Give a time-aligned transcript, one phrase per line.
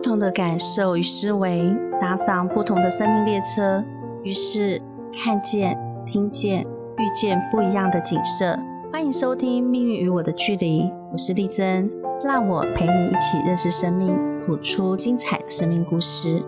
[0.00, 1.60] 不同的感受与思维，
[2.00, 3.84] 搭上不同的生命列车，
[4.24, 4.80] 于是
[5.12, 6.62] 看见、听见、
[6.96, 8.58] 遇见不一样的景色。
[8.90, 11.90] 欢迎收听《命运与我的距离》，我是丽珍，
[12.24, 16.42] 让我陪你一起认识生命，谱出精彩的生命故事。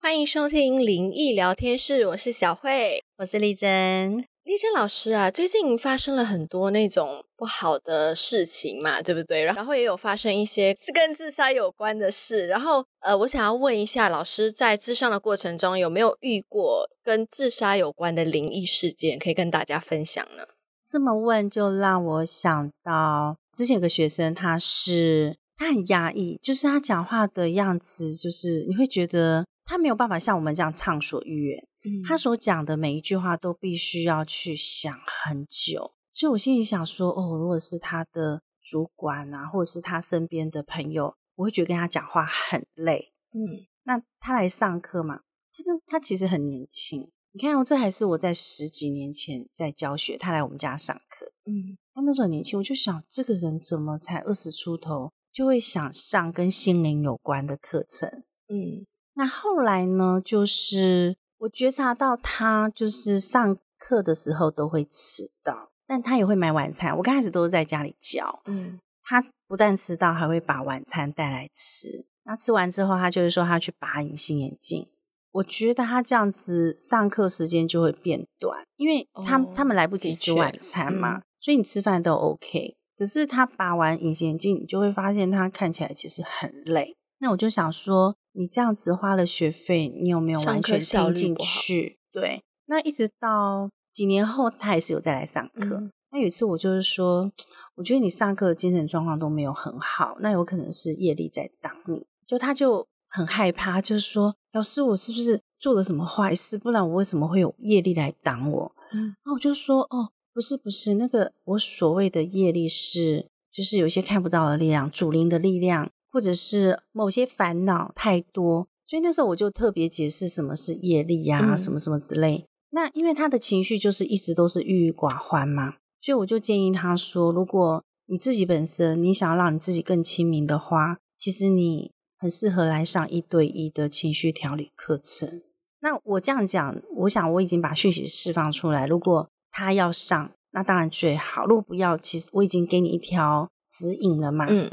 [0.00, 4.29] 欢迎收听灵异聊天室，我是小慧，我是丽珍。
[4.50, 9.44] 丽珍老师啊，最近发生了很多那种不好的事情嘛，对不对？
[9.44, 12.48] 然后也有发生一些跟自杀有关的事。
[12.48, 20.42] 然后呃，我想要问一下老师，在自杀的过程中有没有遇过跟自杀有关的灵异事件，可以跟大家分享呢？
[20.84, 31.64] 这么问就让我想到之前有个学生，他是他很压抑，就是他讲话的样子，就是你会觉得他没有办法像我们这样畅所欲言。
[32.06, 43.14] 他所讲的每一句话都必须要去想很久，所以我心里想说，哦，如果是他的主管啊，或者是他身边的朋友，我会觉得跟他讲话很累。
[43.32, 51.32] 嗯，那他来上课嘛，他他其实很年轻，你看哦，这还是我在十几年前在教学，他来我们家上课。
[51.46, 58.22] 嗯，他那时候很年轻，我就想，这个人怎么才二十出头，就会想上跟心灵有关的课程？
[58.48, 61.16] 嗯，那后来呢，就是。
[61.40, 66.94] 我觉察到他就是上课的时候都会迟到，但他也会买晚餐。
[66.98, 72.04] 我刚开始都是在家里教，嗯，他不但迟到，还会把晚餐带来吃。
[72.24, 74.86] 那吃完之后，他就会说他去拔隐形眼镜。
[75.32, 82.76] 我觉得他这样子上课时间就会变短，因为他他们来不及吃晚餐嘛，所以你吃饭都 OK。
[82.98, 86.98] 可是他拔完隐形眼镜，你就会发现他看起来其实很累。
[87.20, 88.14] 那我就想说。
[88.32, 91.98] 你这样子花了学费，你有没有完全听进去？
[92.12, 95.90] 对，那一直到几年后，他也是有再来上课。
[96.12, 97.30] 那有一次我就是说，
[97.76, 102.06] 我觉得你上课的精神状况都没有很好，那有可能是业力在挡你。
[102.26, 106.56] 就他就很害怕，就是说，老师，我是不是做了什么坏事？
[106.56, 108.72] 不然我为什么会有业力来挡我？
[108.92, 115.90] 嗯，那我就说，哦，不是，不是，那个我所谓的业力是，就是有一些看不到的力量，主灵的力量。
[116.10, 122.46] 或者是某些烦恼太多，所以那时候我就特别解释什么是业力呀，什么什么之类。
[122.70, 135.42] 那因为他的情绪就是一直都是郁郁寡欢嘛，所以我就建议他说，如果你自己本身你想要让你自己更亲民的话，其实你很适合来上一对一的情绪调理课程。
[135.80, 138.86] 那我这样讲，我想我已经把讯息释放出来。
[138.86, 144.46] 如果他要上，那当然最好；如果不要，其实我已经给你一条指引了嘛。
[144.48, 144.70] 嗯。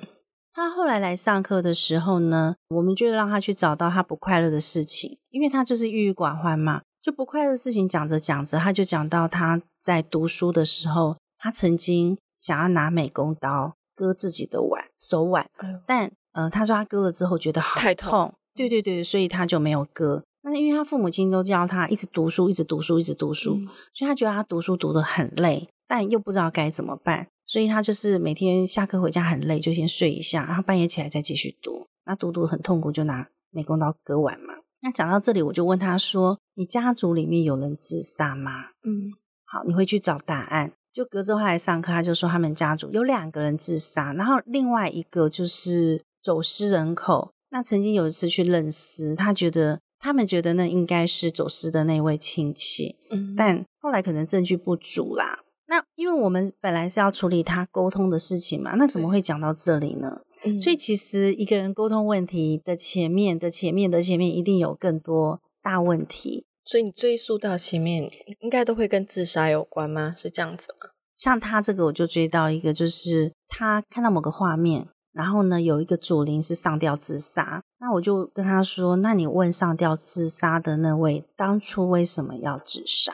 [0.57, 15.47] 他后来来上课的时候呢，我们就让他去找到他不快乐的事情，因为他就是郁郁寡欢嘛，就不快乐的事情讲着讲着，他就讲到他在读书的时候，他曾经想要拿美工刀割自己的腕手腕，
[15.85, 20.23] 但呃，他说他割了之后觉得好痛，对对对，所以他就没有割。
[20.41, 23.59] 那因为他父母亲都叫他一直读书，一直读书，一直读书，
[23.94, 27.28] 所以他觉得他读书读得很累，但又不知道该怎么办。
[27.47, 31.88] 所以他就是每天下课回家很累，就先睡一下，然后半夜起来再继续读。
[32.06, 34.56] 那读读很痛苦，就拿美工刀割腕嘛。
[34.81, 39.13] 那讲到这里，我就问他说：“你家族里面有人自杀吗？”嗯，
[39.46, 40.74] 好，你会去找答案。
[40.94, 47.31] 就隔周他来上课，他就说他们家族有两个人自杀，然后另外一个就是走失人口。
[47.50, 55.40] 那曾经有一次去认尸，他觉得他们觉得那应该是走失的那位亲戚，嗯，但后来可能证据不足啦。
[55.69, 60.22] 那因为我们本来是要处理他沟通的事情嘛，那怎么会讲到这里呢？
[60.57, 66.45] 所以其实一个人沟通问题的前面的前面的前面，一定有更多大问题。
[66.63, 68.09] 所以你追溯到前面，
[68.41, 70.13] 应该都会跟自杀有关吗？
[70.16, 70.91] 是这样子吗？
[71.16, 77.61] 像他这个，我就追到一个，就是他看到某个画面，然后呢，有一个左灵是上吊自杀。
[77.79, 83.13] 那我就跟他说：“那你问上吊自杀的那位，当初为什么要自杀？”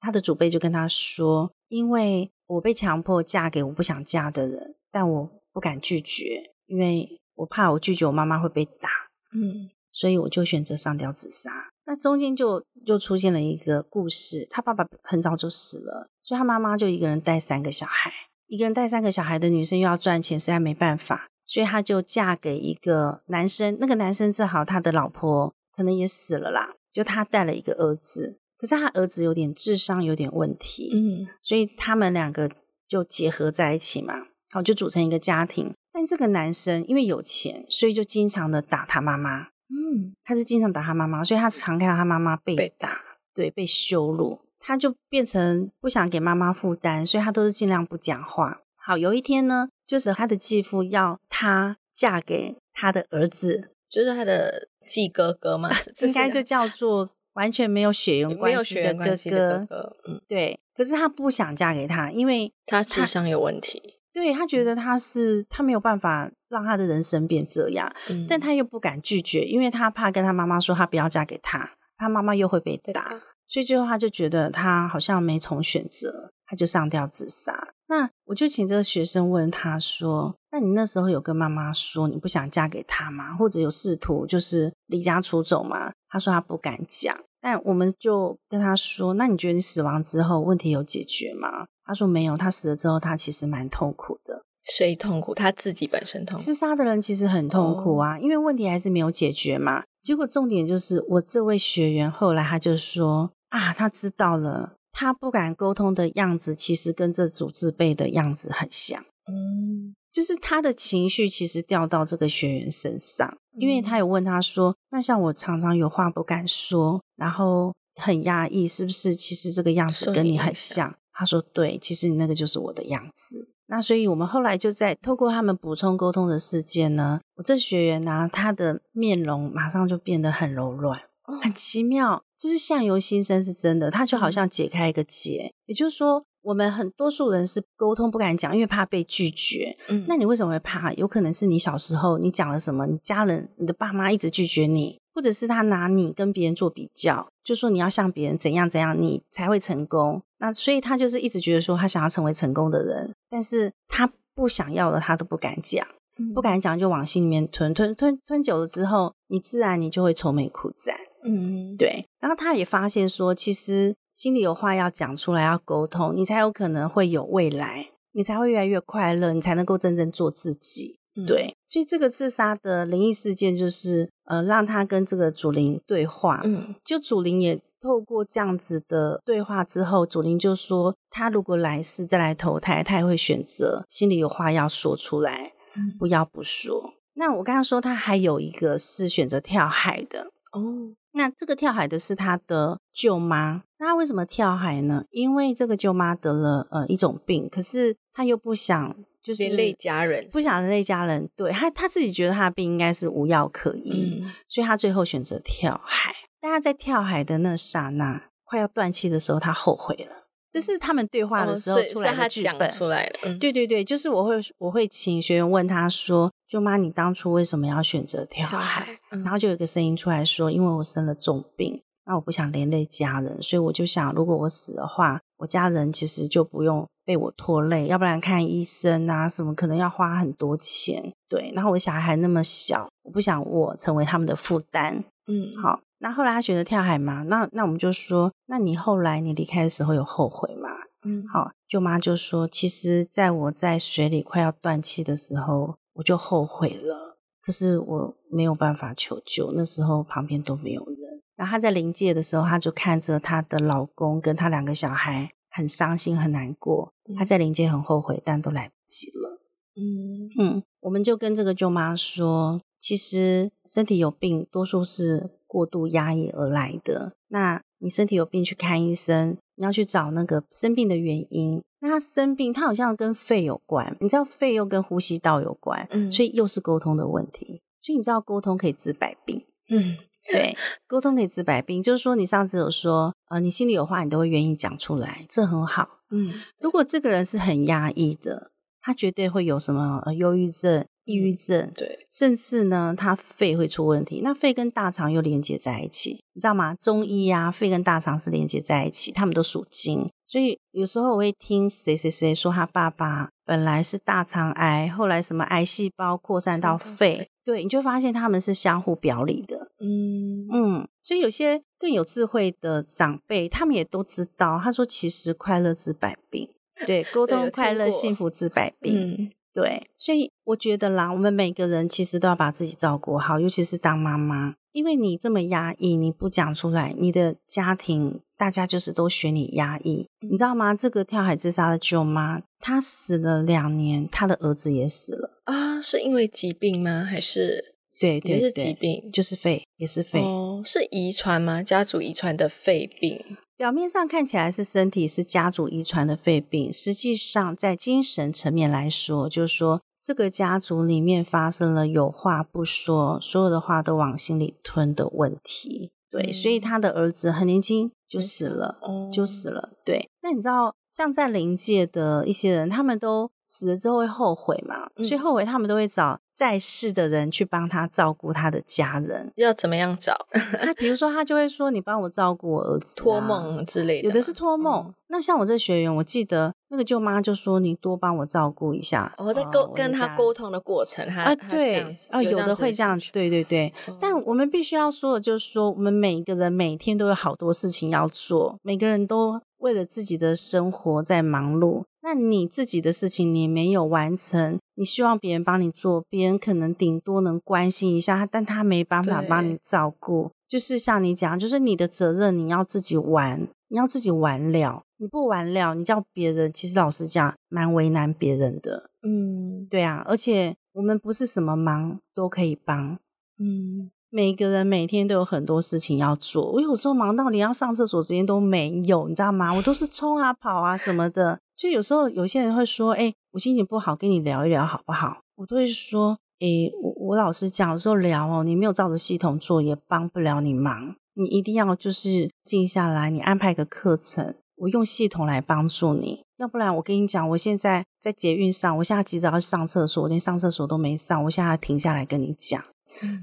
[0.00, 1.52] 他的祖辈就跟他说。
[1.74, 8.88] 因为我被强迫嫁给我不想嫁的人，但我不敢拒绝，因为我怕我拒绝我妈妈会被打，
[9.32, 11.50] 嗯，所以我就选择上吊自杀。
[11.86, 18.12] 那中间就就出现了一个故事，他爸爸很早就死了，所以他妈妈就一个人带三个小孩，
[18.46, 28.38] 一个人带三个小孩的女生又要赚钱，实在没办法，所以他就嫁给一个男生，那个男生正好他的老婆可能也死了啦，就他带了一个儿子。
[28.64, 32.50] 可是他儿子有点智商有点问题，嗯，所以他们两个
[32.88, 34.14] 就结合在一起嘛，
[34.50, 35.74] 好就组成一个家庭。
[35.92, 43.02] 但这个男生因为有钱，所以就经常的打他妈妈，嗯，他是经常打他妈妈，所以他常看到他妈妈被打，
[43.34, 48.62] 对，被羞辱，他就变成不想给妈妈负担，所以他都是尽量不讲话。
[48.76, 55.68] 好，有一天呢，就是他的继父要他嫁给他的儿子， 就是他的继哥哥嘛，
[56.00, 63.80] 应该就叫做完全没有血缘关系的哥哥哥，嗯，对，可是他不想嫁给他，因为他智商有问题，
[64.12, 68.26] 对他觉得他是他没有办法让他的人生变这样，嗯。
[68.28, 73.20] 但他又不敢拒绝，因为他怕跟他妈妈说他不要嫁给他，他妈妈又会被打，被打。
[73.46, 77.74] 所以最后他就觉得他好像没从选择，他就上吊自杀。
[77.86, 83.34] 那我就请这个学生问他说：“那你那时候有跟妈妈说你不想嫁给他吗？
[83.34, 87.16] 或者有试图就是离家出走吗？”他说他不敢讲。
[87.40, 94.44] 但我们就跟他说：“那你觉得你死亡之后问题有解决吗？”他说没有，他死了之后他其实蛮痛苦的。
[94.62, 95.34] 谁痛苦？
[95.34, 99.82] 他自己本身痛苦，自杀的人其实很痛苦啊，因为问题还是没有解决嘛。
[100.02, 119.14] 结果重点就是，我这位学员后来他就说啊，他知道了，他不敢沟通的样子，其实跟这组字辈的样子很像，嗯，就是他的情绪其实掉到这个学员身上，因为他有问他说，那像我常常有话不敢说，然后很压抑，是不是？
[119.14, 120.94] 其实这个样子跟你很像。
[121.16, 123.48] 他说对，其实你那个就是我的样子。
[123.66, 131.02] 那所以我们后来就在透过他们补充沟通的事件呢，我这学员呢、他的面容马上就变得很柔软，哦
[131.40, 135.52] 很奇妙，就是相由心生是真的，他就好像解开一个结。
[135.66, 139.76] 也就是说，我们很多数人是沟通不敢讲，因为怕被拒绝。
[139.88, 140.92] 嗯那你为什么会怕？
[140.92, 150.22] 有可能是你小时候你讲了什么，你家人、你的爸妈一直拒绝你，或者是他拿你跟别人做比较，就说你要像别人怎样怎样，你才会成功。
[150.38, 155.86] 那所以他就是一直觉得说他想要成为成功的人，但是他不想要的他都不敢讲，
[156.34, 160.94] 不敢讲就往心里面吞，吞吞吞久了之后，你自然你就会愁眉苦脸。
[161.26, 171.00] 嗯，对，然后他也发现说，其实心里有话要讲出来，要沟通，你才有可能会有未来，你才会越来越快乐，你才能够真正做自己。
[171.16, 176.42] 嗯，对，所以这个自杀的灵异事件就是，呃，让他跟这个祖灵对话。
[176.44, 186.94] 嗯就祖灵也透过这样子的对话之后，祖灵就说，他如果来世再来投胎，他也会选择心里有话要说出来，嗯不要不说。
[187.14, 195.04] 那我刚刚说他还有一个是选择跳海的，哦，那这个跳海的是他的舅妈，那他为什么跳海呢？
[195.10, 206.12] 因为这个舅妈得了呃一种病，可是他又不想就是连累家人，不想连累家人，对他他自己觉得他的病应该是无药可医，嗯所以他最后选择跳海。
[206.40, 210.13] 但他在跳海的那刹那，快要断气的时候，他后悔了。
[210.54, 212.70] 这是他们对话的时候出来的剧本。
[212.70, 231.12] 出来的，嗯，对对对，就是我会我会请学员问他说：“舅妈，你当初为什么要选择跳跳海？”然后就有一个声音出来说：“因为我生了重病，那我不想连累家人，所以我就想，如果我死的话，我家人其实就不用被我拖累，要不然看医生啊什么，可能要花很多钱。
[231.28, 235.02] 对，然后我小孩还那么小，我不想我成为他们的负担。
[235.26, 240.68] 嗯，好，那后来他选择跳海嘛，那那我们就说，那你后来你离开的时候有后悔吗？
[241.06, 251.22] 嗯，好，舅妈就说，其实在我在水里快要断气的时候，我就后悔了，可是我没有办法求救，那时候旁边都没有人。
[251.36, 256.92] 然后她在临界的时候，她就看着她的老公跟她两个小孩，很伤心很难过。
[257.18, 259.40] 她在临界很后悔，但都来不及了。
[259.74, 267.12] 嗯嗯，我们就跟这个舅妈说，其实身体有病，多数是过度压抑而来的。
[267.28, 271.62] 那你身体有病去看医生，你要去找那个生病的原因。
[271.78, 277.62] 那他生病，他好像跟肺有关，你知道肺又跟呼吸道有关，嗯所以又是沟通的问题。
[277.80, 279.44] 所以你知道沟通可以治百病。
[279.70, 279.96] 嗯
[280.32, 280.56] 对，
[280.88, 286.00] 沟通可以治百病，就是说你上次有说，呃，你心里有话，你都会愿意讲出来，这很好。
[286.10, 294.20] 嗯如果这个人是很压抑的，他绝对会有什么呃忧郁症、抑郁症，对，甚至呢，他肺会出问题。
[294.22, 296.74] 那肺跟大肠又连接在一起，你知道吗？
[296.74, 300.06] 中医啊，肺跟大肠是连接在一起，他们都属金。
[300.26, 309.70] 所以有时候我会听谁谁谁说他爸爸本来是大肠癌，后来什么癌细胞扩散到肺肺，对，你就发现他们是相互表里的。
[309.80, 314.58] 嗯嗯，所以有些更有智慧的长辈，他们也都知道。
[314.62, 316.48] 他说，其实快乐治百病，
[316.86, 318.98] 对， 沟通快乐、幸福治百病。
[318.98, 330.74] 嗯对，所以我觉得啦，我们每个人其实都要把自己照顾好，尤其是当妈妈，因为你这么压抑，你不讲出来，你的家庭大家就是都学你压抑，你知道吗？
[330.74, 337.04] 这个跳海自杀的舅妈，她死了两年，她的儿子也死了，啊，是因为疾病吗？
[337.04, 339.08] 还是对对也是疾病？
[339.12, 340.20] 就是肺，也是肺。
[340.20, 341.62] 哦，是遗传吗？
[341.62, 343.36] 家族遗传的肺病？
[343.56, 355.92] 表面上看起来是身体是家族遗传的肺病，实际上在精神层面来说，就是说这个家族里面发生了有话不说，所有的话都往心里吞的问题。
[356.10, 358.80] 对，所以他的儿子很年轻就死了，
[359.12, 359.70] 就死了。
[359.84, 364.83] 对，那你知道，像在灵界的一些人，他们都死了之后会后悔嘛？
[365.02, 366.20] 所以后悔他们都会找。
[366.34, 370.26] 在世的人去帮他照顾他的家人，要怎么样找？
[370.64, 374.92] 那比如说，他就会说：“你帮我照顾我儿子。”托梦之类的，有的是托梦。
[375.06, 383.72] 那像我这学员，我记得那个舅妈就说：“你多帮我照顾一下。”我在沟跟他沟通的过程，他啊对啊，有的会这样，对对对。
[384.00, 391.84] 但我们必须要说的就是说，我们每一个人每天都有好多事情要做，每个人都为了自己的生活在忙碌。
[392.06, 400.30] 那你自己的事情你没有完成，你希望别人帮你做，别人可能顶多能关心一下，但他没办法帮你照顾。
[400.46, 408.90] 就是像你讲，就是你的责任，你要自己完，你要自己完了，你不完了，你叫别人，其实老实讲，蛮为难别人的。
[409.02, 412.98] 嗯，对啊，而且我们不是什么忙都可以帮。
[413.38, 413.90] 嗯。
[414.10, 419.52] 每个人每天都有很多事情要做，我有时候忙到连要上厕所时间都没有，你知道吗？
[419.52, 421.40] 我都是冲啊跑啊什么的。
[421.56, 426.46] 就有时候有些人会说：“哎，我心情不好，跟你聊一聊好不好？”我都会说：“哎，
[426.82, 430.96] 我我老实讲，有时候聊哦，你没有照着系统做，也帮不了你忙。
[431.14, 436.24] 你一定要就是静下来，你安排个课程，我用系统来帮助你。
[436.38, 442.60] 要不然我跟你讲，我现在在捷运上，我现在急着要去上厕所，我连上厕所都没上，我现在停下来跟你讲。”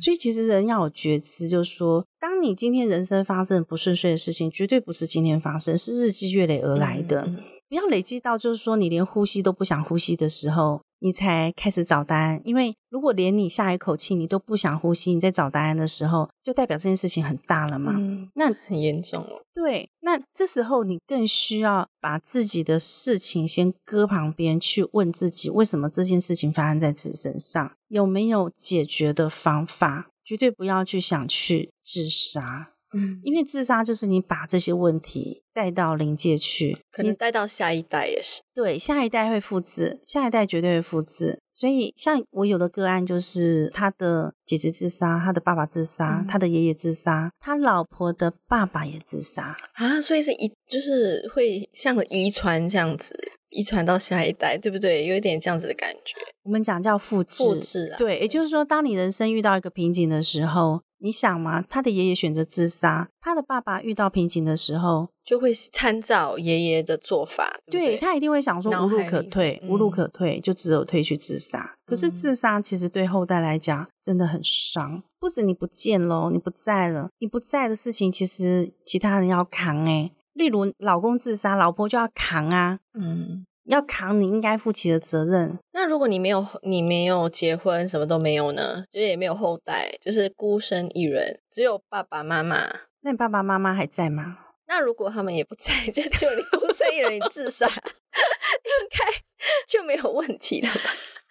[0.02, 7.30] 所以其实人要有觉知，就是说，当你今天人生发生不顺遂的事情，绝对不是今天发生，是日积月累而来的。
[7.72, 10.82] 不要累积到就是说，你连呼吸都不想呼吸的时候。
[11.04, 17.96] 你才开始找答案，因为如果连你下一口气你都不想呼吸，你在找答案的时候，就代表这件事情很大了嘛？
[18.36, 19.42] 那很严重了。
[19.52, 30.10] 对，那这时候你更需要把自己的事情先搁旁边，去问自己，为什么这件事情发生在自己身上，有没有解决的方法？
[30.24, 32.74] 绝对不要去想去自杀。
[32.94, 38.42] 嗯，因为自杀就是你把这些问题带到临界去，可能带到下一代也是。
[38.54, 41.40] 对，下一代会复制，下一代绝对会复制。
[41.54, 50.02] 所以，像我有的个案，就是他的姐姐自杀，他的爸爸自杀，他的爷爷自杀，他老婆的爸爸也自杀啊。
[50.02, 53.14] 所以是遗，就是会像遗传这样子，
[53.50, 55.06] 遗传到下一代，对不对？
[55.06, 56.16] 有一点这样子的感觉。
[56.44, 57.96] 我们讲叫复制，复制。
[57.98, 60.82] 对，也就是说，当你人生遇到一个瓶颈的时候。
[61.02, 61.64] 你想吗？
[61.68, 67.60] 他的爷爷选择自杀，他的爸爸遇到瓶颈的时候，就会参照爷爷的做法。
[67.66, 71.76] 对他一定会想说无路可退，无路可退，就只有退去自杀。
[71.86, 80.12] 可是自杀其实对后代来讲真的很伤，不止你不见喽，你不在了，你不在的事情，其实其他人要扛哎。
[80.34, 82.80] 例如老公自杀，老婆就要扛啊。
[82.94, 83.46] 嗯。
[83.66, 85.60] 要扛你应该负起的责任。
[85.74, 88.84] 那如果你没有你没有结婚，什么都没有呢？
[88.92, 92.68] 就是也没有后代，就是孤身一人，只有爸爸妈妈。
[93.02, 94.38] 那你爸爸妈妈还在吗？
[94.68, 99.06] 那如果他们也不在， 就就你孤身一人，你自杀，应该
[99.68, 100.80] 就没有问题了吧？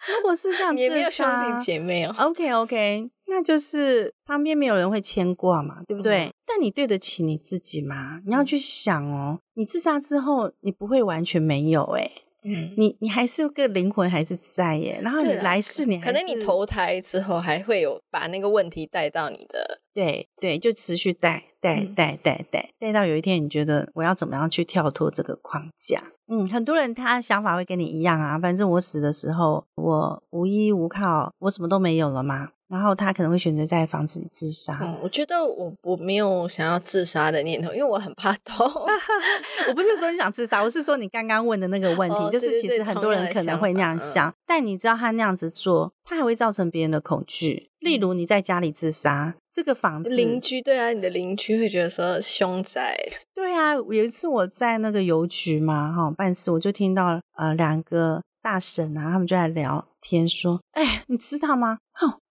[0.07, 2.15] 如果是这样，也没有兄弟姐妹哦。
[2.17, 6.29] OK OK，那就是旁边没有人会牵挂嘛，对不对？
[6.45, 8.19] 但你对得起你自己吗？
[8.25, 12.11] 你要去想哦，你自杀之后，你不会完全没有哎。
[12.43, 26.01] 嗯，你你还是个灵魂还是在耶，然后你来世你可能你投胎之后还会有把那个问题带到你的，对对，就持续带带带带带带到有一天你觉得我要怎么样去跳脱这个框架？
[26.27, 32.49] 嗯，很多人他想法会跟你一样啊，反正我死的时候我无依无靠，我什么都没有了嘛。
[32.71, 34.79] 然后他可能会选择在房子里自杀。
[34.81, 38.65] 嗯，我觉得我我没有想要自杀的念头，因为我很怕痛。
[39.67, 47.69] 我不是说你想自杀，我是说你刚刚问的那个问题，就是其实很多人可能会那样想，但你知道他那样子做，他还会造成别人的恐惧。
[47.79, 52.95] 例如你在家里自杀，这个房子邻居对啊，你的邻居会觉得说凶宅。
[53.33, 61.79] 对啊，有一次我在那个邮局嘛，哈办事，我就听到呃两个大婶啊，他们就在聊天说，哎，你知道吗？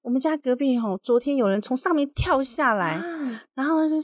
[0.02, 3.00] 哦，我们家隔壁吼，昨天有人从上面跳下来，
[3.54, 3.96] 然后就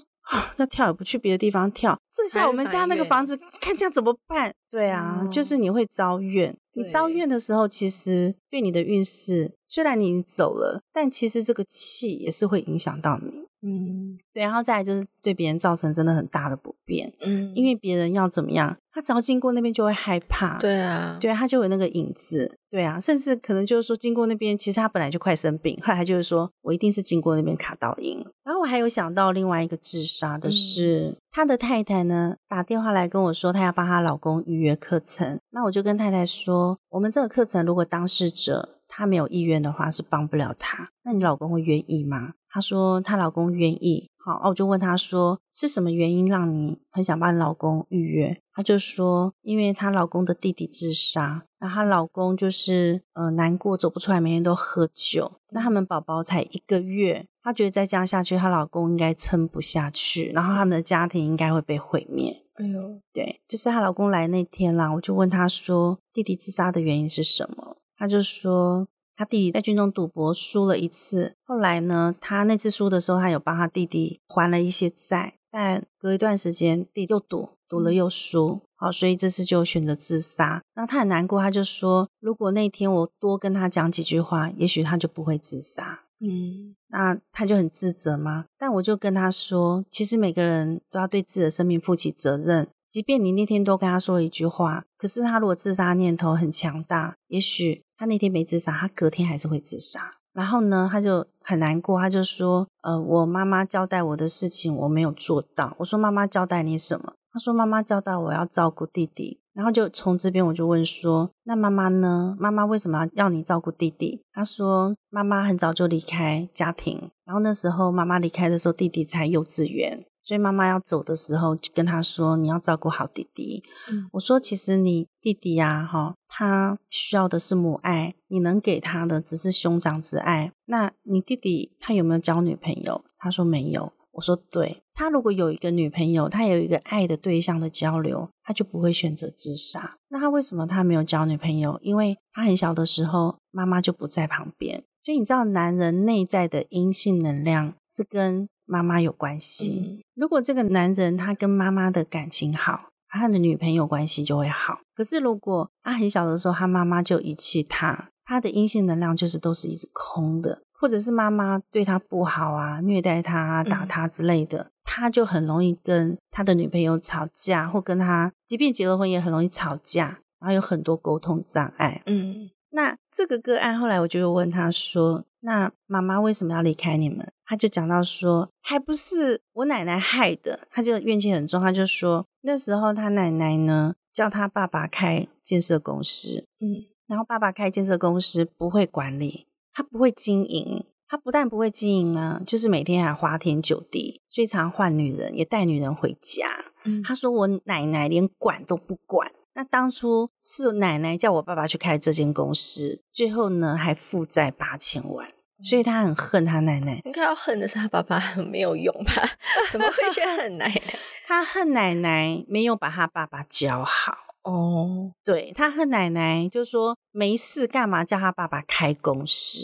[0.57, 4.53] 要跳也不去别的地方跳，这下我们家那个房子看这样怎么办？
[4.71, 13.46] 对啊，就是你会遭怨，你遭怨的时候，其实对你的运势，虽然你走了，但其实这个气也是会影响到你。
[13.63, 14.19] 嗯。
[14.33, 28.23] 对，然后再来就是对别人造成真的很大的不便，嗯，因为别人要怎么样，他只要经过那边就会害怕，对啊，对，他就有那个影子，对啊，甚至可能就是说经过那边，其实他本来就快生病，后来他就是说我一定是经过那边卡到音。
[28.45, 42.35] 然后我还有想到另外一个自杀的是，他的太太呢打电话来跟我说，她要帮她老公预约课程，那我就跟太太说，我们这个课程如果当事者他没有意愿的话，是帮不了他，那你老公会愿意吗？
[42.57, 44.09] 她说她老公愿意。
[44.17, 48.41] 好，我就问她说是什么原因让你很想帮你老公预约？
[48.55, 55.33] 她就说，因为她老公的弟弟自杀，那她老公就是呃难过走不出来，每天都喝酒。
[55.51, 62.43] 那他们宝宝才一个月，她觉得再这样下去，她老公应该撑不下去，然后他们的家庭应该会被毁灭。
[62.55, 67.77] 哎呦，对，就是她老公来那天啦，我就问她说，弟弟自杀的原因是什么？
[67.99, 68.89] 她就说。
[69.17, 80.63] 他弟弟在军中赌博输了一次，后来呢，他那次输的时候，他有帮他弟弟还了一些债，但隔一段时间，弟弟又赌，赌了又输，好，所以这次就选择自杀。
[80.75, 86.03] 那他很难过，他就说，如果那天我多跟他讲几句话，也许他就不会自杀。
[86.21, 88.47] 嗯，那他就很自责吗？
[88.59, 92.69] 但我就跟他说，其实每个人都要对自己的生命负起责任。
[92.89, 100.13] 即便你那天多跟他说了一句话，可是他如果自杀念头很强大，也许他那天没自杀，他隔天还是会自杀。
[100.33, 112.37] 然后呢，他就很难过，他就说：“呃，我妈妈交代我的事情我没有做到。”我说：“妈妈交代你什么？”他说：“妈妈交代我要照顾弟弟。”然后就从这边我就问说：“那妈妈呢？
[112.39, 123.63] 妈妈为什么要你照顾弟弟？”他说：“妈妈很早就离开家庭，然后那时候妈妈离开的时候，弟弟才幼稚园。”所以妈妈要走的时候，就跟他说：“你要照顾好弟弟。
[123.89, 130.51] 嗯”我说：“其实你弟弟呀，哈，他需要的是母爱，你能给他的只是兄长之爱。
[130.65, 133.93] 那你弟弟他有没有交女朋友？”他说没有。
[134.15, 139.99] 我说：“对，他如果有一个女朋友，他有一个爱的对象的交流，他就不会选择自杀。
[140.09, 141.79] 那他为什么他没有交女朋友？
[141.83, 144.83] 因为他很小的时候，妈妈就不在旁边。
[145.03, 150.05] 所以你知道，男人内在的阴性能量是跟妈妈有关系。
[150.15, 154.81] 如果这个男人他跟妈妈的感情好，他的女朋友关系就会好。
[154.95, 172.03] 可是如果他很小的时候，他妈妈就遗弃他，他的阴性能量就是都是一直空的，或者是妈妈对他不好啊，虐待他、啊、打他之类的，他就很容易跟他的女朋友吵架，或跟他即便结了婚也很容易吵架，然后有很多沟通障碍。
[172.07, 196.49] 嗯那这个个案后来我就问他说：“那妈妈为什么要离开你们？”他就讲到说：“还不是我奶奶害的。”他就怨气很重，他就说那时候他奶奶呢叫他爸爸开建设公司，嗯，然后爸爸开建设公司不会管理，他不会经营，他不但不会经营呢，就是每天还花天酒地，所以常换女人，也带女人回家。
[196.85, 199.31] 嗯他说我奶奶连管都不管。
[199.55, 205.27] 那当初是奶奶叫我爸爸去开这间公司，最后呢还负债八千万，
[205.63, 207.01] 所以他很恨他奶奶。
[207.05, 209.13] 应该要恨的是他爸爸很没有用吧？
[209.71, 210.83] 怎么会去恨奶奶？
[211.27, 214.17] 他恨奶奶没有把他爸爸教好。
[214.43, 219.59] 哦，对他恨奶奶，就说没事干嘛叫他爸爸开公司。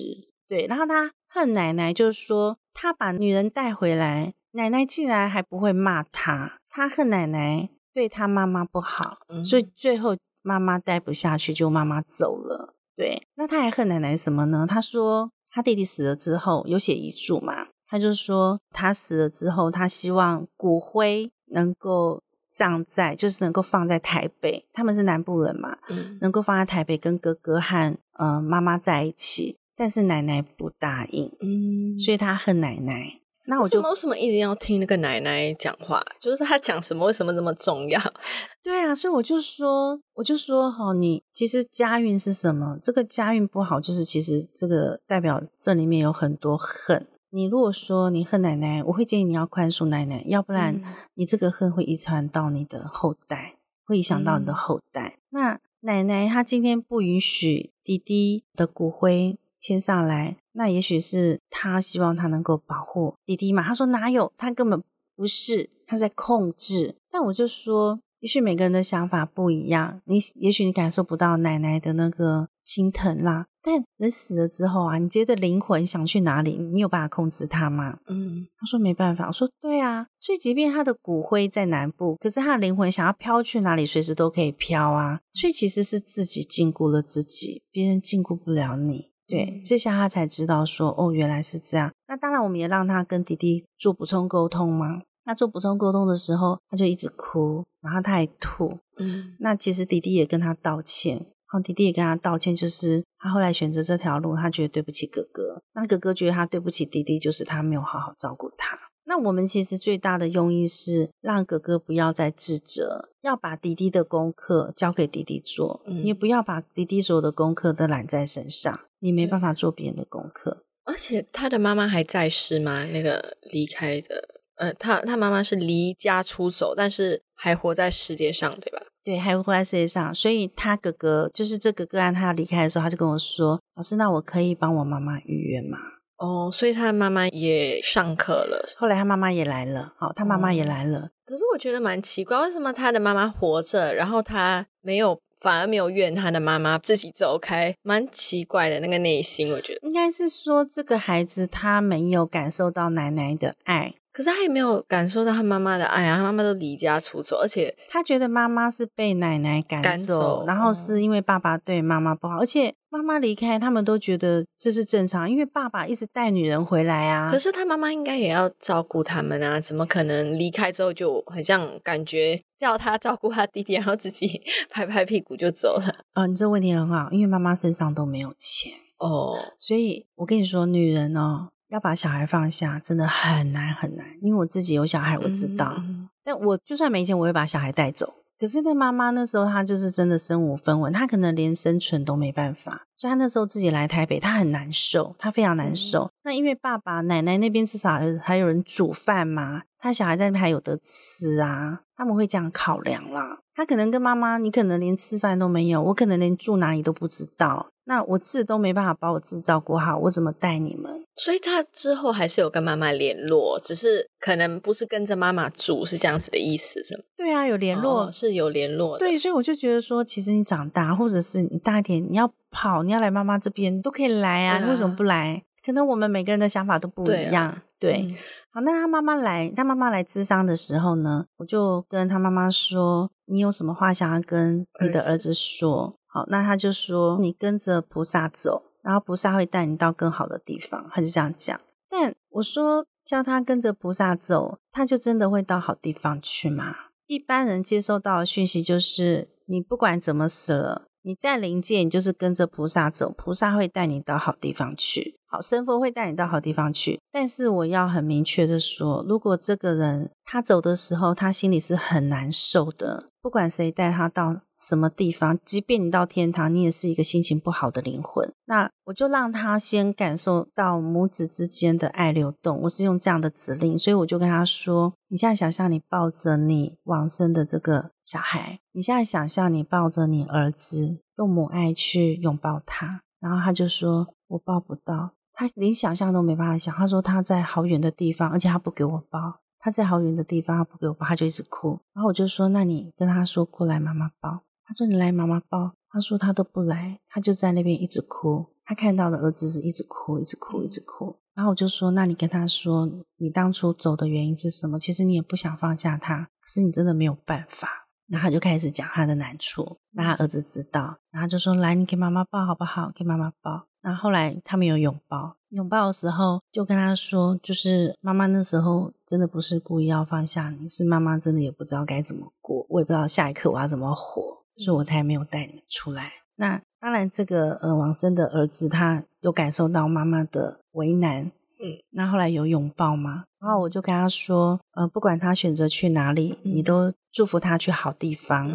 [0.49, 6.59] 对，然后他恨奶奶，就是说他把女人带回来，奶奶竟然还不会骂他。
[6.69, 12.75] 他恨奶奶对他妈妈不好，嗯所以最后妈妈待不下去，就妈妈走了。
[12.97, 14.67] 对，那他还恨奶奶什么呢？
[14.69, 33.22] 他说他弟弟死了之后有写遗嘱嘛，他就说他死了之后，他希望骨灰能够葬在，就是能够放在台北，他们是南部人嘛，嗯能够放在台北跟哥哥和呃妈妈在一起，但是奶奶不答应，嗯，所以他恨奶奶。
[33.47, 36.03] 那我就为什么一定要听那个奶奶讲话？
[36.21, 38.01] 就是她讲什么，为什么这么重要？
[38.63, 42.79] 对啊，所以我就说，我就说哈，你其实家运是什么？
[42.81, 47.07] 这个家运不好，就是其实这个代表这里面有很多恨。
[47.31, 55.19] 你如果说你恨奶奶，我会建议你要宽恕奶奶，要不然嗯你这个恨会遗传到你的后代，会影响到你的嗯后代。
[55.31, 63.63] 那奶奶她今天不允许弟弟的骨灰迁上来，那也许是他希望他能够保护弟弟嘛。
[63.63, 64.83] 他说哪有，他根本
[65.17, 66.97] 不是，他在控制。
[67.11, 73.47] 但我就说，也许每个人的想法不一样，你也许你感受不到奶奶的那个心疼啦。
[73.65, 77.99] 但人死了之后啊，你觉得灵魂想去哪里，你有办法控制它吗？
[78.09, 85.21] 嗯他说没办法，我说对啊，所以即便他的骨灰在南部，可是他的灵魂想要飘去哪里，随时都可以飘啊。
[85.33, 89.12] 所以其实是自己禁锢了自己，别人禁锢不了你。
[89.33, 91.91] 对，这下他才知道说，哦，原来是这样。
[92.07, 95.01] 那当然，我们也让他跟弟弟做补充沟通嘛。
[95.25, 98.79] 那做补充沟通的时候，他就一直哭，然后他还吐。
[98.99, 105.63] 嗯，那其实弟弟也跟他道歉，好，弟弟也跟他道歉，就是他后来选择这条路，他觉得对不起哥哥。
[105.73, 108.77] 那哥哥觉得他对不起弟弟，就是他没有好好照顾他。
[109.05, 120.65] 那我们其实最大的用意是让哥哥不要再自责，要把弟弟的功课交给弟弟做，你不要把弟弟所有的功课都揽在身上，你没办法做别人的功课。
[120.85, 122.85] 而且他的妈妈还在世吗？
[122.87, 124.41] 那个离开的。
[124.57, 128.83] 呃，他他妈妈是离家出走，但是还活在世界上，对吧？
[129.03, 130.15] 对，还活在世界上。
[130.15, 135.79] 所以他哥哥就是这个个案，他要离开的时候，他就跟我说：“老师，那我可以帮我妈妈预约吗？”
[136.23, 138.65] 哦，所以他的妈妈也上课了。
[138.79, 141.11] 后来他妈妈也来了，好，他妈妈也来了。
[141.27, 149.53] 可是我觉得蛮奇怪，为什么他的妈妈活着，然后他没有，反而没有怨他的妈妈自己走开，蛮奇怪的那个内心。
[149.53, 153.95] 我觉得应该是说，这个孩子他没有感受到奶奶的爱。
[154.13, 167.31] 可是他也没有感受到他妈妈的爱啊，他妈妈都离家出走，而且他觉得妈妈是被奶奶赶走，然后是因为爸爸对妈妈不好，而且妈妈离开，他们都觉得这是正常，因为爸爸一直带女人回来啊。
[167.31, 175.93] 可是他妈妈应该也要照顾他们啊，怎么可能离开之后就很像感觉叫他照顾他弟弟，然后自己 拍拍屁股就走了？
[176.13, 181.49] 啊，你这问题很好，因为妈妈身上都没有钱哦，所以我跟你说，女人哦。
[181.69, 184.07] 要把小孩放下，真的很难很难。
[184.21, 185.83] 因为我自己有小孩，我知道。
[186.23, 188.13] 但我就算没钱，我会把小孩带走。
[188.43, 192.89] 可是那妈妈那时候，她就是真的身无分文，她可能连生存都没办法。
[192.97, 196.11] 所以她那时候自己来台北，她很难受，她非常难受。
[196.25, 203.39] 那因为爸爸奶奶那边至少还有人煮饭嘛，他小孩在那边还有得吃啊，他们会这样考量啦。
[203.55, 207.69] 他可能跟妈妈，你可能连吃饭都没有，我可能连住哪里都不知道。
[207.85, 211.05] 那我自己都没办法把我自己照顾好，我怎么带你们？
[211.17, 217.03] 所以他之后还是有跟妈妈联络，只是可能不是跟着妈妈住，是这样子的意思，是吗？
[217.17, 218.97] 对啊，有联络是有联络。
[218.99, 224.61] 对，所以我就觉得说，其实你长大，或者是你大一点，你要跑，你要来妈妈这边，你都可以来啊。
[224.61, 225.43] 你为什么不来？
[225.65, 227.63] 可能我们每个人的想法都不一样。
[227.79, 228.17] 对，
[228.51, 240.89] 好，那他妈妈来，他妈妈来咨商的时候呢，我就跟他妈妈说：“你有什么话想要跟你的儿子说？”好，那他就说你跟着菩萨走，然后菩萨会带你到更好的地方。
[240.93, 241.59] 他就这样讲。
[241.89, 246.75] 但我说叫他跟着菩萨走，他就真的会到好地方去吗？
[247.07, 255.19] 一般人接收到的讯息就是，你不管怎么死了，你在灵界，你就是跟着菩萨走，菩萨会带你到好地方去。
[255.33, 257.01] 好，神佛会带你到好地方去。
[257.11, 263.07] 但是我要很明确的说，如果这个人他走的时候，他心里是很难受的。
[263.23, 268.31] 不管谁带他到什么地方，即便你到天堂，你也是一个心情不好的灵魂。
[268.45, 272.61] 那我就让他先感受到母子之间的爱流动。
[272.65, 286.75] 我是用这样的指令，所以我就跟他说：“你现在想象你抱着你往生的这个小孩，你现在想象你抱着你儿子，用母爱去拥抱他。”然后他就说：“我抱不到，他连想象都没办法想。
[286.75, 291.79] 他说他在好远的地方，而且他不给我抱。”他在好远的地方，他不给我抱，他就一直哭。
[291.93, 298.47] 然后我就说：“那你跟他说过来，妈妈抱。”他说：“你来，妈妈抱。”他说：“他都不来，他就在那边一直哭。
[298.65, 304.81] 他看到的儿子是一直哭，一直哭，一直哭。”然后我就说：“那你跟他说，你当初走的原因是什么？
[304.81, 307.69] 其实你也不想放下他，可是你真的没有办法。”
[308.11, 310.99] 然后他就开始讲他的难处，让他儿子知道。
[311.13, 312.91] 然后就说：“来，你给妈妈抱好不好？
[312.93, 315.37] 给妈妈抱。”然后后来他们有拥抱。
[315.51, 324.23] 拥抱的时候，就跟他说，就是妈妈那时候真的不是故意要放下你，是妈妈真的也不知道该怎么过，我也不知道下一刻我要怎么活，
[324.57, 326.11] 所以我才没有带你们出来。
[326.37, 331.27] 那当然，这个呃王生的儿子他有感受到妈妈的为难，
[331.61, 333.25] 嗯，那后来有拥抱吗？
[333.43, 338.49] 然后我就跟他说，呃，不管他选择去哪里，你都祝福他去好地方，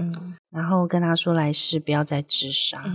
[0.49, 2.85] 然后跟他说来世不要再自杀，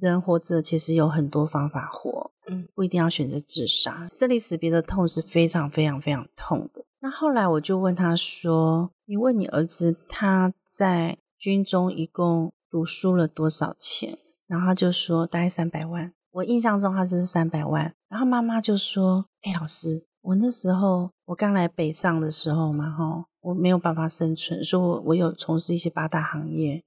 [0.00, 2.30] 人活着其实有很多方法活。
[2.74, 6.82] 不一定要选择自杀，生离死别的痛是非常非常非常痛的。
[7.00, 14.16] 那后来我就问他说：“你问你儿子他在军中一共读书了多少钱？”
[14.48, 16.10] 然后他就说大概三百万。
[16.30, 17.94] 我印象中他是三百万。
[18.08, 26.82] 然后妈妈就说：“哎，老师，我那时候我刚来北上的时候嘛，哈，我没有办法生存，所以我我有从事一些八大行业。”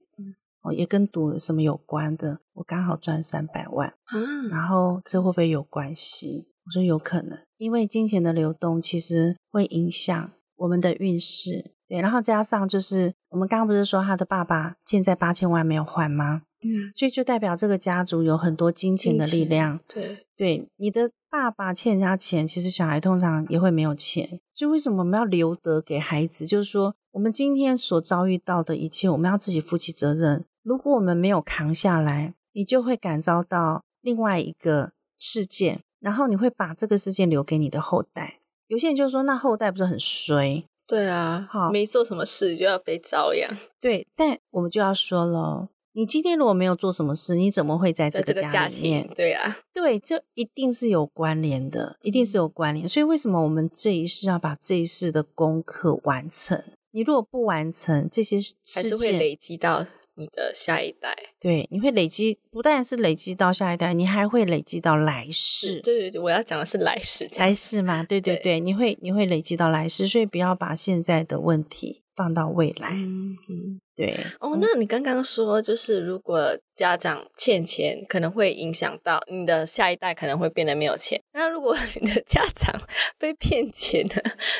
[0.62, 4.14] 哦，也跟赌什么有关的，我刚好赚三百万，啊，
[4.48, 6.50] 然后这会不会有关系？
[6.64, 16.42] 我说有可能，因为金钱的流动其实会影响我们的运势，对，然后加上就是我们刚刚不是说他的爸爸欠债八千万没有还吗？
[16.62, 19.80] 嗯，所以就代表这个家族有很多金钱的力量。
[19.88, 24.38] 对，对，你的爸爸欠人家钱，其实小孩通常也会没有钱。
[24.52, 26.46] 所以为什么我们要留德给孩子？
[26.46, 30.44] 就是说，我们今天所遭遇到的一切，我们要自己负起责任。
[30.62, 38.40] 如果我们没有扛下来，你就会感召到另外一个事件，然后你会把这个事件留给你的后代。
[38.66, 40.62] 有些人就说，那后代不是很衰？
[40.86, 49.14] 对啊，好没做什么事就要被遭殃，对，但我们就要说了，你今天如果没有做什么事，你怎么会在这个在这个家家里面庭，？
[49.14, 52.88] 对啊，对，这一定是有关联的，一定是有关联。
[52.88, 56.62] 所以为什么我们这一世要把这一世的功课完成？
[56.92, 61.14] 你如果不完成这些事还是会，累积到你的下一代。
[61.38, 65.80] 对，你会累积，不但是累积到下一代，你还会累积到来世。
[65.80, 72.90] 对对对，我要讲的是来世，来世嘛，对对对对，你会你会累积到来世，所以不要把现在的问题放到未来。
[72.92, 73.80] 嗯嗯。
[73.94, 81.20] 对，哦，那你刚刚说，就是如果家长欠钱，可能会影响到你的下一代，可能会变得没有钱。
[81.34, 82.74] 那如果 你的家长
[83.18, 84.14] 被骗钱了，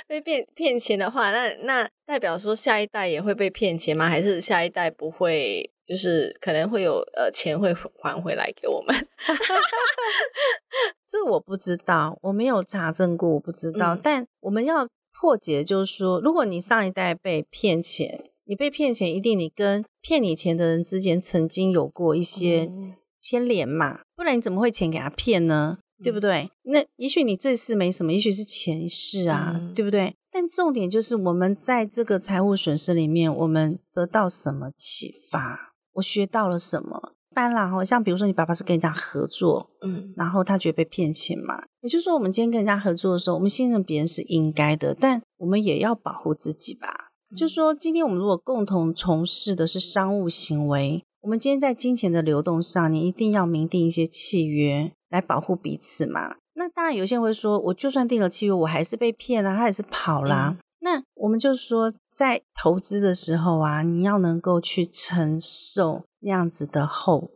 [0.07, 4.07] 被骗骗钱的话，那那代表说下一代也会被骗钱吗？
[4.07, 5.71] 还是下一代不会？
[5.85, 8.95] 就是可能会有呃钱会还回来给我们？
[11.09, 13.95] 这我不知道，我没有查证过，我不知道。
[13.97, 14.87] 嗯但我们要
[15.23, 25.79] 破解，就是说，如果你上一代被骗钱，你被骗钱，一定你跟骗你钱的人之间曾经有过一些嗯牵连嘛，不然你怎么会钱给他骗呢？
[26.03, 26.51] 对不对？
[26.63, 30.13] 那也许你这次没什么，也许是前世啊，嗯对不对？
[30.33, 35.75] 但重点就是我们在这个财务损失里面，我们得到什么启发？
[35.93, 37.13] 我学到了什么？
[37.31, 47.11] 一般啦，好像比如说你爸爸是跟人家合作，嗯然后他觉得被骗钱嘛，也就是说，我们今天跟人家合作的时候，我们信任别人是应该的，但我们也要保护自己吧。
[47.37, 56.37] 就说今天我们如果共同从事的是商务行为，我们今天在金钱的流动上，你一定要明定一些契约来保护彼此嘛。
[56.55, 60.57] 那当然，有些人会说，我就算定了契约，我还是被骗啊，他也是跑啦。
[60.57, 67.31] 嗯那我们就说，在投资的时候啊，你要能够去承受那样子的后果。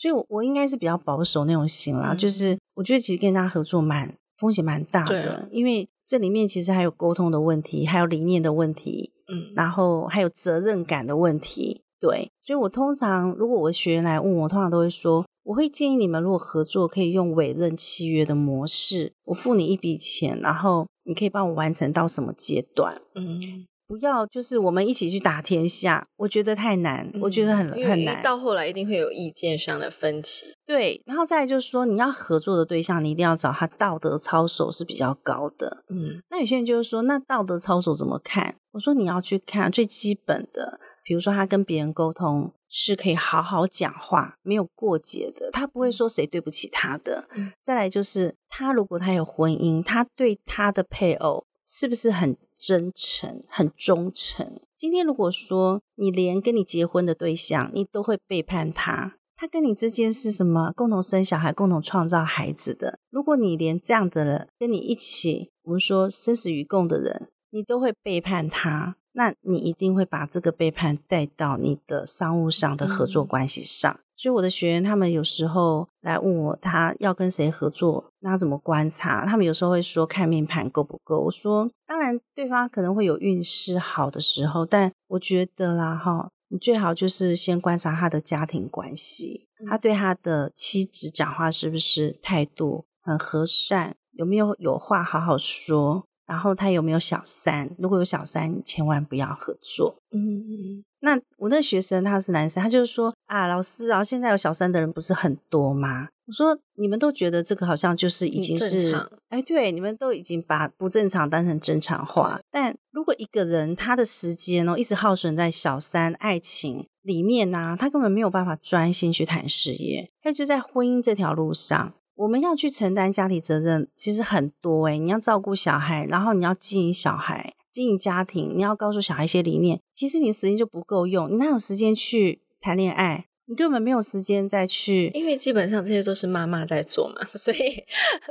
[0.00, 11.82] 所以我，我应该是比较保守那种型啦，嗯就是我觉得其实跟人家合作蛮风险蛮大的，因为这里面其实还有沟通的问题，还有理念的问题，嗯然后还有责任感的问题。
[12.00, 23.02] 对，所以我通常如果我的学员来问我，通常都会说，我会建议你们如果合作，可以用委任契约的模式，我付你一笔钱，然后你可以帮我完成到什么阶段。
[23.14, 28.22] 嗯，不要就是我们一起去打天下，我觉得太难，我觉得很很难。
[28.22, 30.46] 到后来一定会有意见上的分歧。
[30.64, 35.82] 对，然后再来就是说，你要合作的对象，你一定要找他道德操守是比较高的。
[35.88, 38.54] 嗯那有些人就是说，那道德操守怎么看？
[38.70, 47.28] 我说你要去看最基本的，比如说他跟别人沟通是可以好好讲话，没有过节的，他不会说谁对不起他的。
[47.34, 54.60] 嗯再来就是他如果他有婚姻，他对他的配偶是不是很真诚、很忠诚？
[54.76, 62.98] 今天如果说你连跟你结婚的对象你都会背叛他，他跟你之间是什么共同生小孩、共同创造孩子的？
[63.08, 74.00] 如果你连这样的人跟你一起，我们说生死与共的人，你都会背叛他，那你一定会把这个背叛带到你的商务上的合作关系上。
[74.20, 79.24] 所以我的学员他们有时候来问我，他要跟谁合作，那怎么观察？
[79.24, 81.20] 他们有时候会说看命盘够不够。
[81.20, 97.74] 我说，当然对方可能会有运势好的时候，但我觉得啦，哈，你最好就是先观察他的家庭关系，他对他的妻子讲话是不是态度很和善，有没有有话好好说，然后他有没有小三？
[97.78, 100.02] 如果有小三，你千万不要合作。
[100.12, 106.08] 嗯那我那学生他是男生，他就是说啊，老师啊，现在有小三的人不是很多吗？
[106.26, 112.38] 我说你们都觉得这个好像就是已经正是常，哎，对，你们都已经把不正常当成正常化。
[112.50, 121.94] 但如果一个人他的时间哦一直耗损在小三爱情里面呢、他根本没有办法专心去谈事业，还有就在婚姻这条路上。
[122.14, 129.80] 我们要去承担家庭责任，其实很多诶、你要照顾小孩，然后你要经营小孩，经营家庭，你要告诉小孩一些理念。
[130.00, 133.26] 其实你时间就不够用，你哪有时间去谈恋爱？
[133.44, 135.10] 你根本没有时间再去。
[135.12, 137.58] 因为基本上这些都是妈妈在做嘛， 所以、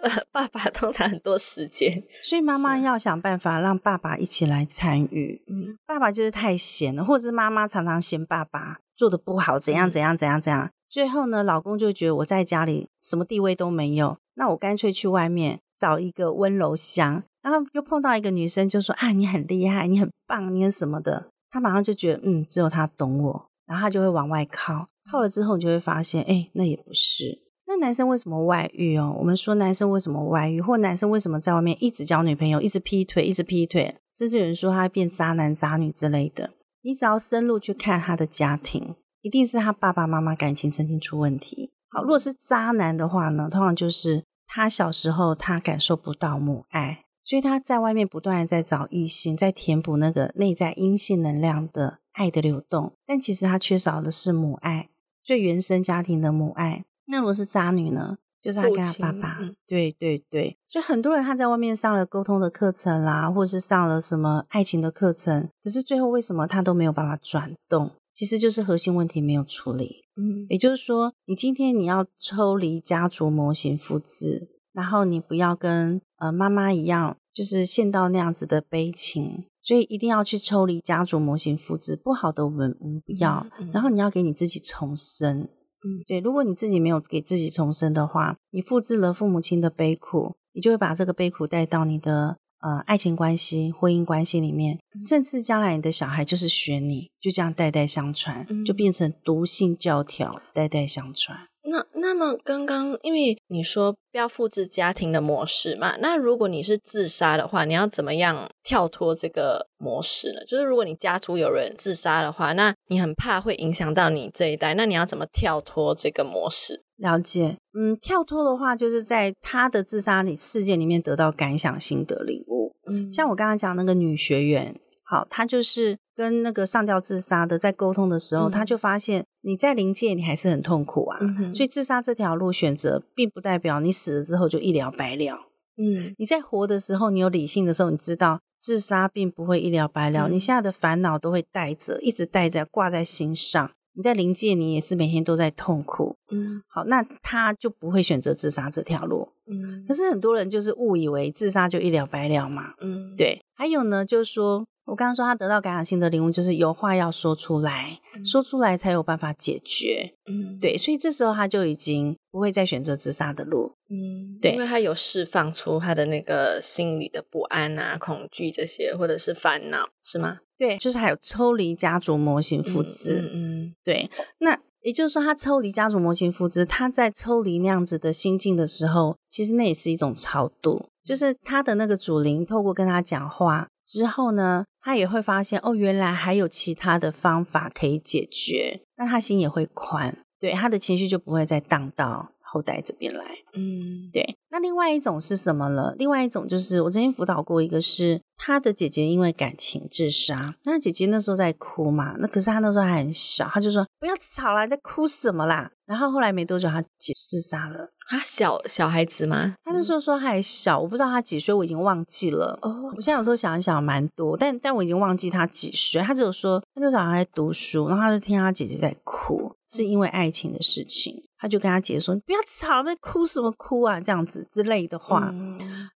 [0.02, 2.04] 呃、爸爸通常很多时间。
[2.24, 5.44] 所以妈妈要想办法让爸爸一起来参与。
[5.46, 10.72] 嗯爸爸就是太闲了，或者是妈妈常常嫌爸爸做的不好，怎样嗯怎样怎样怎样。
[10.90, 17.22] 最后呢，老公就觉得我在家里什么地位都没有，那我干脆去外面找一个温柔乡。
[17.44, 21.30] 然后又碰到一个女生，就说啊，你很厉害，你很棒，你很什么的。
[21.50, 27.44] 他马上就觉得，嗯，只有他懂我，然后他就会往外靠，靠了之后，你就会发现，哎，那也不是。
[27.68, 29.16] 那男生为什么外遇哦？
[29.20, 36.52] 我们说男生为什么外遇，或男生为什么在外面一直交女朋友，一直劈腿，一直劈腿，甚至有人说他变渣男渣女之类的。
[36.82, 41.72] 你只要深入去看他的家庭，一定是他爸爸妈妈感情曾经出问题。
[41.90, 54.90] 好，如果是渣男的话呢，通常就是他小时候他感受不到母爱，所以他在外面不断的在找异性，在填补那个内在阴性能量的爱的流动，但其实他缺少的是母爱，
[55.22, 56.86] 最原生家庭的母爱。
[57.06, 58.18] 那如果是渣女呢？
[58.42, 67.92] 就是他跟他爸爸，对对对，所以很多人他在外面上了沟通的课程啦，或者是上了什么爱情的课程，可是最后为什么他都没有办法转动？
[68.12, 70.06] 其实就是核心问题没有处理。
[70.16, 85.48] 嗯，也就是说，你今天你要抽离家族模型复制，然后你不要跟呃妈妈一样，就是陷到那样子的悲情，所以一定要去抽离家族模型复制，不好的我们我们不要，然后你要给你自己重生。
[85.82, 101.48] 嗯，对，如果你自己没有给自己重生的话，你复制了父母亲的悲苦，你就会把这个悲苦带到你的呃爱情关系、婚姻关系里面，甚至将来你的小孩就是学你，就这样代代相传，就变成毒性教条，代代相传。
[101.70, 110.44] 那那么刚刚，因为你说不要复制家庭的模式嘛，那如果你是自杀的话，你要怎么样跳脱这个模式呢？
[110.46, 116.84] 就是如果你家族有人自杀的话，那你很怕会影响到你这一代，那你要怎么跳脱这个模式？
[116.98, 122.76] 了解，嗯，跳脱的话，就是在他的自杀里事件里面得到感想、心得、领悟。
[122.88, 129.24] 嗯，像我刚刚讲那个女学员，好，她就是跟那个上吊自杀的在沟通的时候，他就发现。
[129.42, 131.18] 你在临界，你还是很痛苦啊，
[131.54, 135.48] 所以自杀这条路选择，并不代表你死了之后就一了百了。
[135.78, 143.72] 嗯，你在活的时候，你有理性的时候，你知道自杀并不会一了百了，你现在的烦恼都会带着，一直带着挂在心上。
[143.94, 146.18] 你在临界，你也是每天都在痛苦。
[146.32, 149.30] 嗯，好，那他就不会选择自杀这条路。
[149.50, 152.74] 嗯，可是很多人就是误以为自杀就一了百了嘛。
[152.82, 153.42] 嗯，对。
[153.56, 154.66] 还有呢，就是说。
[154.90, 160.16] 我刚刚说他得到感染性的领悟，就是有话要说出来，说出来才有办法解决。
[160.26, 163.74] 嗯，对，所以这时候他就已经不会再选择自杀的路。
[163.90, 170.40] 嗯，对，因为他有释放出他的那个心理的不安啊、恐惧这些，或者是烦恼，是吗？
[170.58, 173.30] 对，就是还有抽离家族模型复制。
[173.34, 174.60] 嗯，对，那。
[174.82, 180.86] 也就是说，他抽离家族模型复制，他在抽离那样子的心境的时候，其实那也是一种超度。
[181.04, 193.24] 就是他的那个主灵透过跟他讲话之后呢，他也会发现哦，原来还有其他的方法可以解决，那他心也会宽，对他的情绪就不会再荡到后代这边来。
[193.54, 194.38] 嗯，对。
[194.52, 195.94] 那另外一种是什么了？
[195.98, 200.56] 另外一种就是我曾经辅导过一个，是他的姐姐因为感情自杀。
[200.66, 205.72] 那姐姐那时候在哭嘛，那可是她那时候还很小，她就说不要吵了，在哭什么啦？
[205.86, 207.90] 然后后来没多久，她姐自杀了。
[208.08, 209.54] 他小小孩子吗？
[209.64, 212.58] 他那时候说还小，我不知道他几岁，我已经忘记了。
[212.64, 216.02] 哦，我现在有时候想一想蛮多，但但我已经忘记他几岁。
[216.02, 221.24] 他只有说他那时候还在读书，然后他就听他姐姐在哭，是因为爱情的事情。
[221.42, 224.02] 他就跟他姐说：“你不要吵，那哭什么哭啊？
[224.02, 225.34] 这样子之类的话。”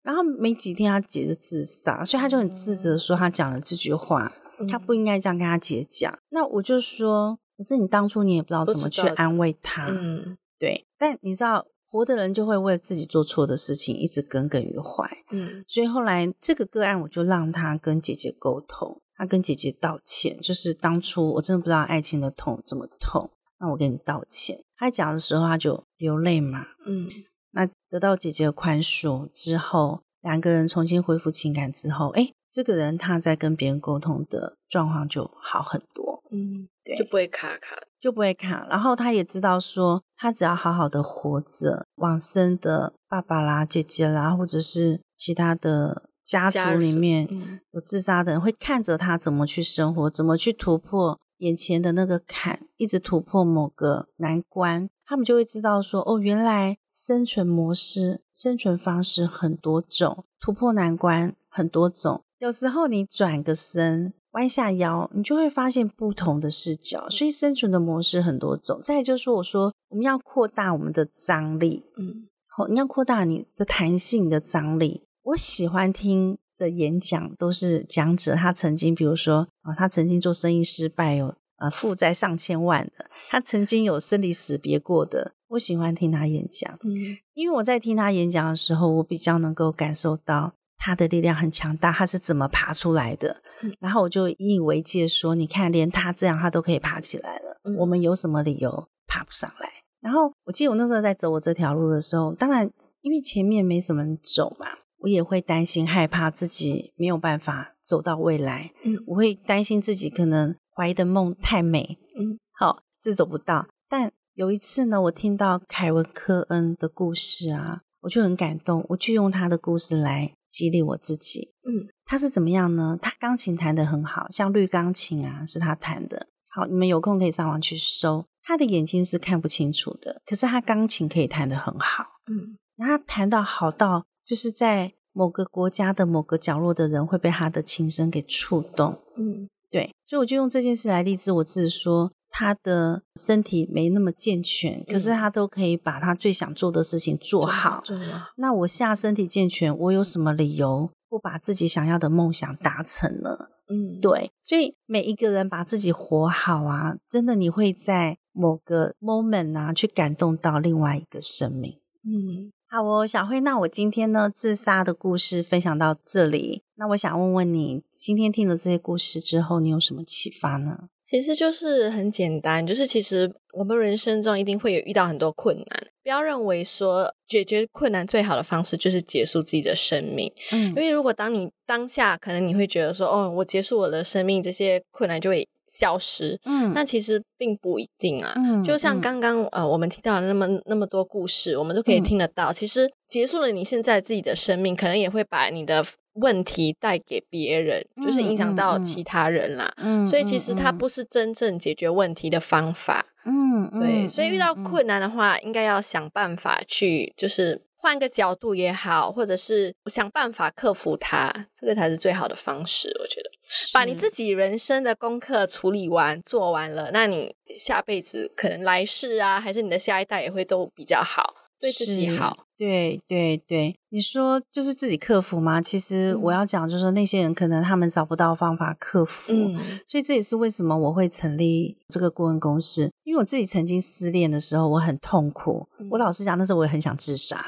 [0.01, 4.31] 然后没几天，他姐就自杀，所以他就很自责，说他讲了这句话，
[4.69, 6.17] 他不应该这样跟他姐讲。
[6.29, 10.87] 那我就说：“可是你当初你也不知道怎么去安慰他，嗯，对。
[10.97, 15.65] 但你知道，活的人就会为自己做错的事情一直耿耿于怀，嗯。
[15.67, 23.29] 所以后来这个个案，我就让他跟姐姐沟通，他跟姐姐道歉，就是当初我真的不知道爱情的痛这么痛。”
[23.63, 24.59] 那我跟你道歉。
[24.75, 26.65] 他讲的时候，他就流泪嘛。
[26.85, 27.07] 嗯，
[27.51, 36.21] 那得到姐姐的宽恕之后，两个人重新恢复情感之后，哎，这个人他在跟别人沟通的状况就好很多。
[36.29, 38.67] 嗯，对，就不会卡卡，就不会卡。
[38.69, 47.29] 然后他也知道说，他只要好好的活着，往生的爸爸啦、姐姐啦，或者是其他的家族里面
[47.71, 51.17] 有自杀的人，会看着他怎么去生活，怎么去突破。
[51.43, 62.23] 眼前的那个坎，一直突破某个难关，他们就会知道说：哦，原来生存模式、生存方式很多种，突破难关很多种。
[62.39, 67.09] 有时候你转个身，弯下腰，你就会发现不同的视角。
[67.09, 68.79] 所以生存的模式很多种。
[68.81, 75.03] 再就是说，我说我们要扩大我们的张力，嗯，好，你要扩大你的弹性的张力。
[75.23, 76.37] 我喜欢听。
[76.63, 85.33] 的演讲都是讲者，他曾经，比如说啊，他曾经做生意失败，有啊负债上千万的，他曾经有生离死别过的。
[85.49, 86.89] 我喜欢听他演讲，嗯，
[87.33, 93.41] 因为我在听他演讲的时候，我比较能够感受到他的力量很强大，他是怎么爬出来的。
[93.79, 98.87] 然后我就引以为戒，说你看，连他这样，他都可以爬起来了，我们有什么理由？
[99.05, 99.69] 爬不上来。
[100.01, 102.69] 然后我记得我那时候在走我这条路的时候，当然
[103.01, 104.65] 因为前面没什么人走嘛，
[105.03, 108.71] 我也会担心害怕自己没有办法走到未来。
[108.83, 113.67] 嗯我会担心自己可能怀疑的梦太美，嗯，好，这走不到。
[113.87, 121.51] 但有一次呢，我听到凯文科恩的故事啊，我就很感动，我就用他的故事来激励我自己。
[121.65, 122.97] 嗯，他是怎么样呢？
[122.99, 126.27] 他钢琴弹得很好，像绿钢琴啊，是他弹的。
[126.49, 128.25] 好，你们有空可以上网去搜。
[128.41, 132.05] 他的眼睛是看不清楚的，可是他钢琴可以弹得很好。
[132.31, 138.99] 嗯然后他弹到好到，就是在某个国家的某个角落的人会被他的琴声给触动。
[139.15, 147.81] 嗯对，所以我就用这件事来励志我自己说，他的身体没那么健全，可是他都可以把他最想做的事情做好。
[147.83, 153.49] 做好，那我现在身体健全，我有什么理由不把自己想要的梦想达成呢？
[153.67, 161.79] 嗯，对，所以每一个人把自己活好啊，真的你会在某个 moment 啊，去感动到另外一个生命。
[162.05, 166.63] 嗯好哦，小慧，那我今天呢自杀的故事分享到这里。
[166.73, 170.89] 那我想问问你，今天听了这些故事之后，你有什么启发呢？
[171.05, 188.33] 其实就是很简单，就是其实我们人生中一定会有遇到很多困难，不要认为说解决困难最好的方式就是结束自己的生命，嗯因为如果当你当下可能你会觉得说，哦，我结束我的生命，这些困难就会消失，嗯那其实并不一定啊。
[188.37, 192.53] 嗯就像刚刚呃，我们听到了那么那么多故事，我们都可以嗯听得到。
[192.53, 199.73] 其实结束了你现在自己的生命，可能也会把你的问题带给别人，就是影响到其他人啦。
[199.77, 203.07] 嗯所以其实它不是真正解决问题的方法。
[203.25, 212.95] 嗯嗯对，嗯所以遇到嗯困难的话，应该要想办法去，就是换个角度也好，或者是想办法克服它，这个才是最好的方式。
[212.99, 213.29] 我觉得，
[213.73, 222.45] 把你自己人生的功课处理完、做完了，那你下辈子可能来世啊，还是你的下一代也会都比较好，对自己好。
[222.55, 225.61] 对对对，你说就是自己克服吗？
[225.61, 232.89] 其实我嗯要讲，就是说那些人可能他们找不到方法克服，嗯所以这也是为什么我会成立这个顾问公司。
[233.13, 235.67] 因为我自己曾经失恋的时候，我很痛苦。
[235.77, 237.39] 嗯我老实讲，那时候我也很想自杀，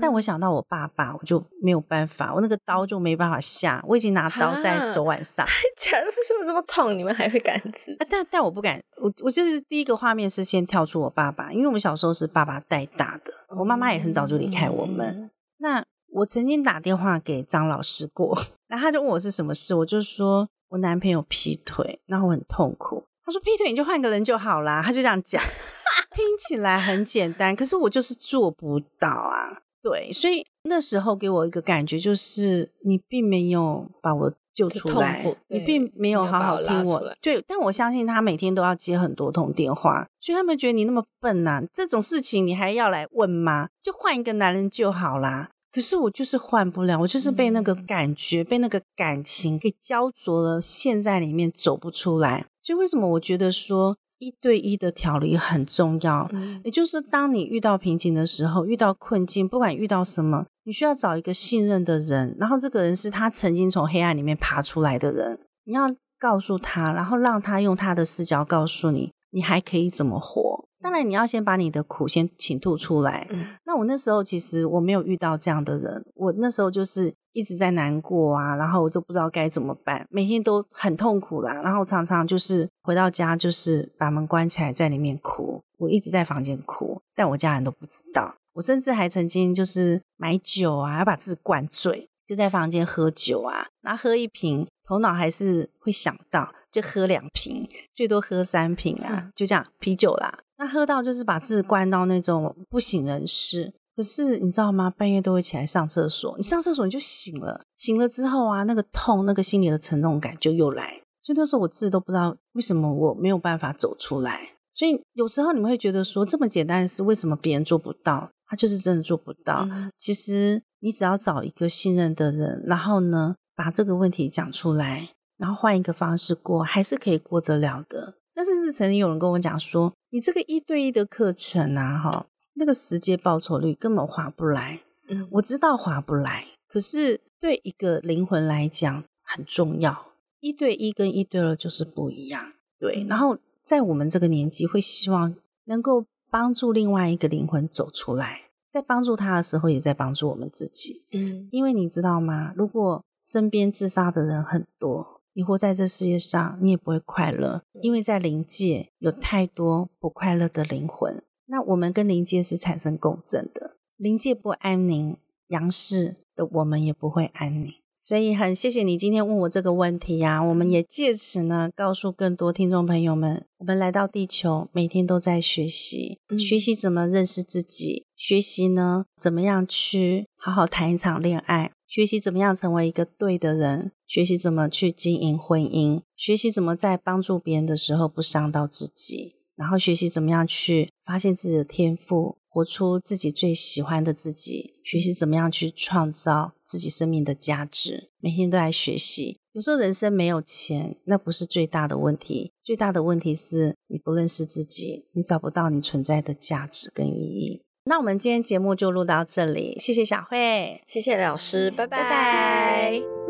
[0.00, 5.46] 但我想到我爸爸，我就没有办法，我那个刀就没办法下，我已经拿刀在啊手腕上。
[5.78, 6.98] 假的为什么这么痛？
[6.98, 7.92] 你们还会敢吃？
[8.00, 15.06] 啊但但我不敢，我我就是第一个画面是先跳出我爸爸，因为我们小时候是爸爸带大的，我妈妈也很早就离开我们。
[15.06, 23.04] 嗯那我曾经打电话给张老师过， 然后他就问我是什么事，我就说我男朋友劈腿，然后我很痛苦。
[23.24, 25.42] 他说劈腿你就换个人就好啦，他就这样讲，
[26.14, 29.62] 听起来很简单，可是我就是做不到啊。
[29.82, 37.16] 对，所以那时候给我一个感觉就是你并没有把我救出来痛苦，你对并没有好好听我我。
[37.20, 43.70] 对，但我相信他每天都要接很多通电话，所以他们觉得你那么笨呐、这种事情你还要来问吗？
[43.82, 45.50] 就换一个男人就好啦。
[45.72, 52.46] 可是我就是换不了，我就是被那个嗯感觉、被那个感情给焦灼了，陷在里面走不出来。
[52.62, 56.28] 所以为什么我觉得说一对一的调理很重要？
[56.32, 70.68] 嗯也就是当你遇到瓶颈的时候，遇到困境，不管遇到什么，你需要找一个信任的人，然后这个人是他曾经从黑暗里面爬出来的人，你要告诉他，然后让他用他的视角告诉你，你还可以怎么活。
[70.80, 73.26] 当然，你要先把你的苦先倾吐出来。
[73.30, 88.34] 嗯那我那时候其实我没有遇到这样的人，我那时候就是一直在难过啊，然后我都不知道该怎么办，每天都很痛苦啦，然后常常就是回到家就是把门关起来在里面哭，我一直在房间哭，但我家人都不知道。
[88.54, 100.40] 我甚至还曾经就是买酒啊，要把自己灌醉，就在房间喝酒啊，然后喝一瓶，头脑还是会想到，就喝两瓶，最多喝三瓶啊，就这样啤酒啦。
[100.58, 103.72] 那喝到就是把自己灌到那种不省人事。
[103.94, 104.88] 可是你知道吗？
[104.90, 111.02] 半夜都会起来上厕所，你上厕所你就醒了，醒了之后啊，那个痛，那个心里的沉重感就又来。
[111.22, 114.56] 所以那时候我自己都不知道为什么我没有办法走出来。
[114.74, 118.30] 所以有时候你们会觉得说，这么简单的事，为什么别人做不到？
[118.46, 119.66] 他就是真的做不到。
[119.70, 128.14] 嗯其实你只要找一个信任的人，然后呢，把这个问题讲出来，然后换一个方式过，还是可以过得了的。
[128.34, 134.82] 但是是曾经有人跟我讲说，你这个一对一的课程啊，哈，那个时间报酬率根本划不来。
[135.08, 140.12] 嗯我知道划不来，可是对一个灵魂来讲很重要。
[140.40, 143.04] 一对一跟一对二就是不一样，对。
[143.04, 145.34] 嗯然后在我们这个年纪，会希望
[145.64, 151.04] 能够帮助另外一个灵魂走出来，在帮助他的时候，也在帮助我们自己。
[151.12, 152.52] 嗯因为你知道吗？
[152.56, 161.22] 如果身边自杀的人很多，你活在这世界上，你也不会快乐，因为在灵界有太多不快乐的灵魂。
[161.46, 165.16] 那我们跟灵界是产生共振的，灵界不安宁，
[165.48, 167.70] 阳世的我们也不会安宁。
[168.04, 192.38] 所以很谢谢你今天问我这个问题呀，我们也借此呢告诉更多听众朋友们，我们来到地球，每天都在学习，学习怎么认识自己，学习呢怎么样去好好谈一场恋爱，学习怎么样成为一个对的人，学习怎么去经营婚姻，学习怎么在帮助别人的时候不伤到自己，然后学习怎么样去发现自己的天赋。
[192.54, 198.10] 活出自己最喜欢的自己，学习怎么样去创造自己生命的价值。
[198.20, 199.38] 每天都在学习。
[199.52, 202.52] 有时候人生没有钱，那不是最大的问题。
[202.62, 207.62] 最大的问题是你不认识自己，你找不到你存在的价值跟意义。
[207.86, 213.21] 那我们今天节目就录到这里，谢谢小慧，谢谢老师，拜拜拜。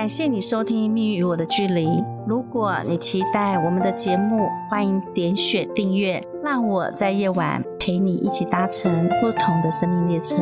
[0.00, 1.86] 感谢你收听《命运与我的距离》。
[2.26, 8.90] 如果你期待我们的节目，欢迎点选订阅，让我在夜晚陪你一起搭乘
[9.20, 10.36] 不同的生命列车。